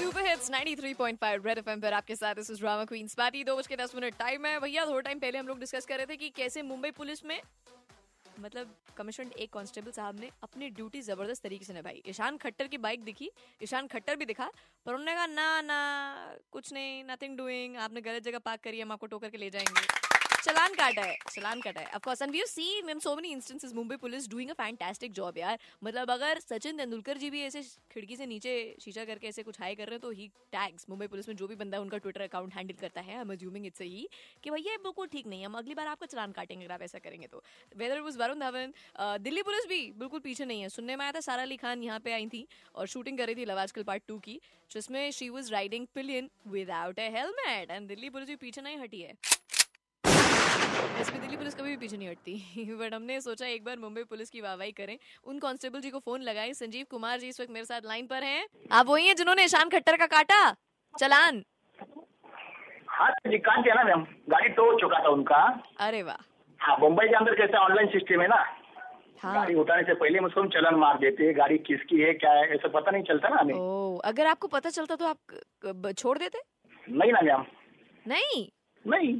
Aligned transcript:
Super 0.00 0.26
hits 0.26 0.50
93.5 0.50 1.46
red 1.46 1.58
FM 1.58 1.80
पर 1.80 1.92
आपके 1.92 2.14
साथ 2.16 2.34
इज़ 2.40 2.52
ड्रामा 2.58 2.84
क्वीन 2.84 3.08
स्पैटी 3.08 3.42
दो 3.44 3.56
बज 3.56 3.66
के 3.66 3.76
दस 3.76 3.94
मिनट 3.94 4.14
टाइम 4.18 4.46
है। 4.46 4.60
भैया, 4.60 4.84
थोड़ा 4.86 5.00
टाइम 5.00 5.18
पहले 5.18 5.38
हम 5.38 5.48
लोग 5.48 5.58
डिस्कस 5.60 5.86
कर 5.86 5.96
रहे 5.96 6.06
थे 6.06 6.16
कि 6.16 6.28
कैसे 6.36 6.62
मुंबई 6.62 6.90
पुलिस 6.90 7.24
में 7.24 7.40
मतलब 8.40 8.74
कमिश्नर 8.96 9.32
एक 9.38 9.52
कांस्टेबल 9.52 9.90
साहब 9.90 10.20
ने 10.20 10.30
अपनी 10.42 10.70
ड्यूटी 10.70 11.00
ज़बरदस्त 11.02 11.42
तरीके 11.42 11.64
से 11.64 11.74
निभाई। 11.74 12.02
ईशान 12.08 12.36
खट्टर 12.36 12.66
की 12.66 12.78
बाइक 12.78 13.04
दिखी, 13.04 13.30
ईशान 13.62 13.86
खट्टर 13.86 14.16
भी 14.16 14.24
दिखा, 14.24 14.50
पर 14.86 14.94
उन्होंने 14.94 15.14
कहा, 15.14 15.26
ना 15.26 15.60
ना, 15.60 15.80
कुछ 16.52 16.72
नहीं 16.72 17.02
नथिंग 17.04 17.36
डूइंग 17.38 17.76
आपने 17.84 18.00
गलत 18.00 18.22
जगह 18.22 18.38
पार्क 18.40 18.60
करी 18.64 18.80
हम 18.80 18.92
आपको 18.92 19.06
टोकर 19.06 19.30
के 19.30 19.38
ले 19.38 19.50
जाएँगे। 19.50 19.86
चलान 20.42 20.74
काटा 20.74 21.02
है, 21.02 21.16
चलान 21.30 21.60
काटा 21.60 21.80
है। 21.80 21.86
Of 21.86 22.02
course 22.04 22.22
and 22.22 22.30
we 22.32 22.38
have 22.38 22.46
seen 22.46 22.88
in 22.90 22.98
so 22.98 23.14
many 23.16 23.30
instances 23.32 23.72
Mumbai 23.74 23.96
police 23.96 24.28
doing 24.30 24.50
a 24.50 24.52
fantastic 24.54 25.12
job 25.12 25.38
यार। 25.38 25.58
मतलब 25.84 26.10
अगर 26.10 26.38
सचिन 26.40 26.76
तेंदुलकर 26.76 27.18
जी 27.18 27.30
भी 27.30 27.42
ऐसे 27.42 27.62
खिड़की 27.92 28.16
से 28.16 28.26
नीचे 28.26 28.54
शीशा 28.80 29.04
करके 29.04 29.28
ऐसे 29.28 29.42
कुछ 29.42 29.60
हाई 29.60 29.74
कर 29.74 29.86
रहे 29.86 29.94
हैं 29.94 30.00
तो 30.00 30.10
ही 30.10 30.28
टैग्स 30.52 30.86
मुंबई 30.90 31.06
पुलिस 31.06 31.28
में 31.28 31.34
जो 31.36 31.46
भी 31.46 31.56
बंदा 31.56 31.80
उनका 31.80 31.98
ट्विटर 31.98 32.20
अकाउंट 32.20 32.54
हैंडल 32.54 32.74
करता 32.80 33.00
है। 33.00 33.18
हम 33.18 33.32
अज्यूमिंग 33.32 33.66
इट्स 33.66 33.80
ही 33.80 34.08
कि 34.44 34.50
भैया 34.50 34.76
बिल्कुल 34.82 35.06
ठीक 35.08 35.26
नहीं 35.26 35.44
हम 35.44 35.58
अगली 35.58 35.74
बार 35.74 35.86
आपका 35.86 36.06
चलान 36.06 36.32
काटेंगे 36.32 36.64
अगर 36.64 36.74
आप 36.74 36.82
ऐसा 36.82 36.98
करेंगे 36.98 37.26
तो। 37.26 37.42
Whether 37.74 37.96
it 37.96 38.02
was 38.02 38.16
Varun 38.18 38.40
Dhawan 38.40 38.72
Delhi 39.22 39.42
police 39.42 39.66
भी 39.68 39.80
बिल्कुल 39.98 40.20
पीछे 40.20 40.44
नहीं 40.44 40.62
है। 40.62 40.68
सुनने 40.70 40.96
में 40.96 41.04
आया 41.04 41.12
था, 41.12 41.20
सारा 41.22 41.42
अली 41.42 41.56
खान 41.56 41.82
यहाँ 41.82 42.00
पे 42.00 42.12
आई 42.12 42.26
थी 42.28 42.46
और 42.74 42.86
शूटिंग 42.86 43.18
कर 43.18 43.26
रही 43.26 43.34
थी 43.34 43.44
लव 43.44 43.58
आजकल 43.58 43.82
पार्ट 43.84 44.02
टू 44.08 44.18
की, 44.20 44.40
जिसमें 44.70 45.10
she 45.12 45.28
was 45.28 45.52
riding 45.52 45.86
pillion 45.94 46.30
without 46.48 46.98
a 46.98 47.10
helmet 47.10 47.70
and 47.70 47.88
Delhi 47.88 48.10
police 48.10 48.28
भी 48.28 48.36
पीछे 48.38 48.62
नहीं 48.62 48.78
हटी 48.78 49.00
है 49.02 49.14
इसमें 51.00 51.20
दिल्ली 51.20 51.36
पुलिस 51.36 51.54
कभी 51.54 51.59
भी 51.70 51.76
पीछे 51.76 51.96
नहीं 51.96 52.08
हटती। 52.08 52.34
बट 52.80 52.94
हमने 52.94 53.20
सोचा 53.20 53.46
एक 53.46 53.64
बार 53.64 53.76
मुंबई 53.78 54.02
पुलिस 54.10 54.30
की 54.30 54.40
वाहवाही 54.40 54.72
करें। 54.72 54.96
उन 55.24 55.38
कांस्टेबल 55.38 55.80
जी 55.80 55.90
को 55.90 55.98
फ़ोन 55.98 56.22
लगाई 56.22 56.54
संजीव 56.54 56.86
कुमार 56.90 57.18
जी 57.18 57.28
इस 57.28 57.40
वक्त 57.40 57.50
मेरे 57.50 57.64
साथ 57.64 57.86
लाइन 57.86 58.06
पर 58.06 58.24
हैं। 58.24 58.46
आप 58.72 58.86
वही 58.86 59.06
हैं 59.06 59.16
जिन्होंने 59.16 59.44
ईशान 59.44 59.68
खट्टर 59.68 59.96
का 59.96 60.06
काटा? 60.16 60.40
चलान। 60.94 61.42
हाँ 62.88 63.10
जी 63.26 63.38
काट 63.38 63.62
दिया 63.64 63.74
ना 63.74 63.82
मैम। 63.84 64.02
गाड़ी 64.30 64.48
टो 64.54 64.72
चुका 64.80 64.98
था 65.04 65.08
उनका। 65.08 65.36
अरे 65.80 66.02
वाह। 66.02 66.24
हाँ 66.60 66.76
मुंबई 66.78 67.06
के 67.08 67.14
अंदर 67.16 67.34
कैसे 67.34 67.58
ऑनलाइन 67.58 67.88
सिस्टम 67.88 68.20
है 68.22 68.26
ना? 68.28 68.42
हाँ। 69.22 69.34
गाड़ी 69.34 69.54
उठाने 69.54 69.82
से 69.82 69.94
पहले 69.94 70.20
मुझको 70.20 70.40
हम 70.40 70.48
चलन 70.48 70.74
मार 70.74 70.98
देते 70.98 71.24
हैं। 71.24 71.36
गाड़ी 71.38 71.58
किसकी 71.58 72.00
है 72.00 72.12
क्या 72.14 72.32
है 72.32 72.48
ऐसा 72.54 72.68
पता 72.68 72.90
नहीं 72.90 73.02
चलता 73.02 73.28
ना 73.28 73.36
हमें। 73.40 73.54
ओ 73.54 73.96
अगर 74.04 74.26
आपको 74.26 74.48
पता 74.48 74.70
चलता 74.70 74.96
तो 74.96 75.06
आप 75.06 75.92
छोड़ 75.98 76.16
देते? 76.18 76.40
नहीं 76.86 77.12
ना 77.12 77.20
मैम। 77.20 77.44
नहीं? 78.06 78.46
नहीं। 78.84 79.14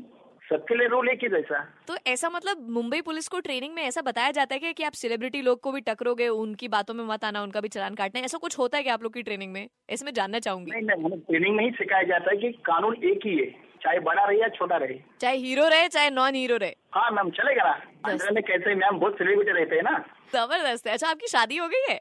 सबके 0.51 0.75
लिए 0.75 0.89
रूल 0.89 1.09
एक 1.09 1.19
ही 1.23 1.29
जैसा। 1.29 1.61
तो 1.89 1.97
ऐसा 2.07 2.29
मतलब 2.31 2.67
मुंबई 2.71 3.01
पुलिस 3.01 3.29
को 3.29 3.41
ट्रेनिंग 3.41 3.75
में 3.75 3.83
ऐसा 3.83 4.03
बताया 4.03 4.31
जाता 4.31 4.55
है 4.55 4.59
कि, 4.61 4.73
कि 4.73 4.85
आप 4.85 4.93
सेलिब्रिटी 4.93 5.43
लोग 5.43 5.61
को 5.61 5.73
भी 5.73 5.81
टकरोगे 5.81 6.29
उनकी 6.29 6.69
बातों 6.69 6.95
में 6.95 7.05
मत 7.05 7.25
आना 7.25 7.43
उनका 7.43 7.61
भी 7.61 7.69
चलान 7.69 7.95
काटना 7.95 8.21
ऐसा 8.21 8.39
कुछ 8.39 8.59
होता 8.59 8.79
है 8.79 8.85
कि 8.85 8.91
आप 8.91 9.03
लोग 9.03 9.15
की 9.15 9.23
ट्रेनिंग 9.23 9.53
में? 9.53 9.69
ऐसे 9.91 10.05
मैं 10.05 10.15
जानना 10.15 10.39
चाहूँगी। 10.39 10.71
नहीं 10.71 10.83
नहीं 10.83 11.05
हमें 11.05 11.21
ट्रेनिंग 11.21 11.57
में 11.57 11.65
ही 11.65 11.71
सिखाया 11.71 12.03
जाता 12.03 12.31
है 12.31 12.37
कि 12.37 12.53
कानून 12.53 12.97
एक 13.05 13.27
ही 13.27 13.37
है 13.37 13.47
चाहे 13.83 13.99
बड़ा 13.99 14.25
रहे 14.25 14.41
या 14.41 14.49
छोटा 14.49 14.77
रहे। 14.77 14.99
चाहे 15.21 15.37
हीरो 15.37 15.69
रहे 15.69 15.89
चाहे 15.89 16.11
नॉन 16.11 16.35
हीरो 16.35 16.57
रहे। 16.57 16.75
हाँ 16.95 17.11
मैम 17.11 17.31
चलेगा 17.31 17.65
ना। 17.65 18.11
अंदर 18.11 18.33
में 18.33 18.43
कैसे 18.43 18.75
मैम 18.75 18.99
बहुत 18.99 19.15
सेलिब्रिटी 19.15 19.53
रहते 19.53 19.77
हैं 19.77 19.83
ना। 19.83 19.99
ज़बरदस्त 20.35 20.87
है। 20.87 20.93
अच्छा 20.93 21.09
आपकी 21.09 21.27
शादी 21.27 21.57
हो 21.57 21.69
गई 21.69 21.93
है? 21.93 22.01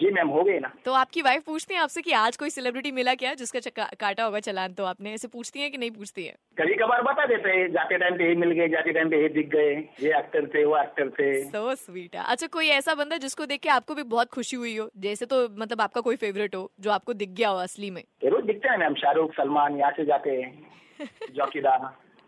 जी 0.00 0.10
मैम 0.10 0.28
हो 0.28 0.42
गई 0.42 0.58
ना। 0.58 0.72
तो 0.84 0.92
आपकी 0.92 1.22
वाइफ 1.22 1.42
पूछती 1.44 1.74
है 1.74 1.80
आपसे 1.80 2.02
कि 2.02 2.12
आज 2.12 2.36
कोई 2.36 2.50
सेलिब्रिटी 2.50 2.90
मिला 2.92 3.14
क्या 3.14 3.34
जिसका 3.34 3.84
काटा 4.00 4.24
होगा 4.24 4.40
चलान? 4.40 4.72
तो 4.72 4.84
आपने 4.84 5.12
ऐसे 5.12 5.28
पूछती 5.28 5.60
है 5.60 5.70
कि 5.70 5.78
नहीं 5.78 5.90
पूछती 5.90 6.24
है? 6.24 6.34
कभी 6.58 6.74
कभार 6.74 7.02
बता 7.02 7.26
देते 7.26 7.50
हैं 7.50 7.70
जाते 7.72 7.98
टाइम 7.98 8.14
पे 8.14 8.28
ये 8.28 8.34
मिल 8.34 8.50
गए 8.50 8.68
जाते 8.68 8.92
टाइम 8.92 9.10
पे 9.10 9.22
ये 9.22 9.28
दिख 9.28 9.48
गए 9.48 9.74
ये 10.00 10.18
एक्टर 10.18 10.46
थे 10.46 10.64
वो 10.64 10.76
एक्टर 10.78 11.10
थे। 11.10 11.44
सो 11.44 11.74
स्वीट 11.74 12.16
है। 12.16 12.24
अच्छा 12.26 12.46
कोई 12.46 12.68
ऐसा 12.68 12.94
बंदा 12.94 13.16
जिसको 13.16 13.46
देख 13.46 13.60
के 13.60 13.68
आपको 13.68 13.94
भी 13.94 14.02
बहुत 14.02 14.30
खुशी 14.30 14.56
हुई 14.56 14.76
हो? 14.76 14.90
जैसे 14.96 15.26
तो 15.26 15.48
मतलब 15.58 15.80
आपका 15.80 16.00
कोई 16.00 16.16
फेवरेट 16.16 16.54
हो 16.54 16.70
जो 16.80 16.90
आपको 16.90 17.12
दिख 17.12 17.28
गया 17.28 17.48
हो 17.48 17.58
असली 17.58 17.90
में? 17.90 18.02
रोज 18.24 18.44
दिखते 18.44 18.68
हैं 18.68 18.78
मैम 18.78 18.94
शाहरुख 18.94 19.32
सलमान 19.32 19.76
यहाँ 19.76 19.92
से 19.92 20.04
जाते 20.04 20.30
हैं। 20.30 20.70
जॉकीदा 21.34 21.76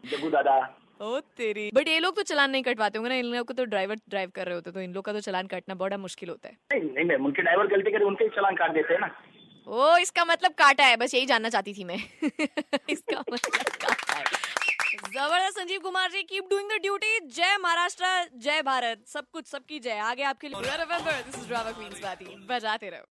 जगू 0.05 0.31
दादा। 0.31 0.79
ओ 1.03 1.19
तेरी। 1.36 1.70
बट 1.75 1.89
ये 1.89 1.98
लोग 2.00 2.17
तो 2.17 2.22
चलान 2.25 2.50
नहीं 2.50 2.62
कटवाते 2.62 2.98
होंगे 2.98 3.08
ना 3.08 3.14
इन 3.17 3.27
लोग 3.27 3.46
को 3.46 3.55
तो 3.55 3.64
ड्राइवर 3.67 3.96
ड्राइव 4.08 4.30
कर 4.35 4.46
रहे 4.46 4.55
होते 4.55 4.70
तो 4.73 4.80
इन 4.80 4.92
लोग 4.95 5.05
का 5.05 5.13
तो 5.13 5.20
चलान 5.20 5.46
काटना 5.46 5.74
बड़ा 5.77 5.96
मुश्किल 5.98 6.29
होता 6.29 6.48
है। 6.48 6.57
नहीं 6.73 6.90
नहीं 6.90 7.05
मैम 7.05 7.24
उनके 7.27 7.42
ड्राइवर 7.42 7.67
गलती 7.68 7.90
करे 7.92 8.05
उनके 8.05 8.29
चलान 8.36 8.57
काट 8.57 8.73
देते 8.74 8.95
हैं 8.95 9.01
ना। 9.01 9.11
ओ 9.67 9.96
इसका 9.98 10.24
मतलब 10.24 10.52
काटा 10.58 10.85
है 10.85 10.96
बस 10.96 11.14
यही 11.14 11.27
जानना 11.27 11.48
चाहती 11.48 11.74
थी 11.74 11.85
मैं। 11.85 11.96
इसका 12.90 13.18
मतलब 13.20 13.77
काटा 13.85 14.14
है। 14.14 14.24
ज़बरदस्त 15.14 15.58
Sanjeev 15.58 15.80
Kumar 15.80 16.11
ji 16.11 16.23
keep 16.23 16.45
doing 16.51 16.70
the 16.70 16.80
duty 16.83 17.19
जय 17.30 17.57
महाराष्ट्र 17.63 18.05
जय 18.39 18.63
भारत। 18.63 19.02
सब 19.08 19.24
कुछ 19.33 19.46
सबकी 19.46 19.79
जय। 19.80 19.98
आगे 20.11 20.23
आपके 20.24 20.48
लिए। 20.48 20.61
दिस 20.61 21.36
इज़ 21.36 21.48
ड्रामा 21.48 21.70
क्वींस 21.70 22.02
बाती 22.02 22.24
बजाते 22.48 22.90
रहो। 22.90 23.07